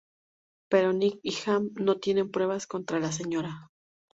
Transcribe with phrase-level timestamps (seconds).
[0.67, 3.69] Pero Nick y Hank no tienen pruebas contra la Sra.